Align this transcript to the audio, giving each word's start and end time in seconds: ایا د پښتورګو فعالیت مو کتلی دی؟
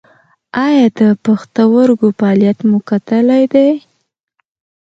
ایا 0.65 0.85
د 0.97 1.01
پښتورګو 1.23 2.07
فعالیت 2.19 2.59
مو 2.69 2.77
کتلی 2.89 3.43
دی؟ 3.53 3.69